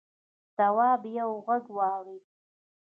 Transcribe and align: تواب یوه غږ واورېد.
تواب 0.57 1.01
یوه 1.17 1.37
غږ 1.45 1.65
واورېد. 1.75 2.25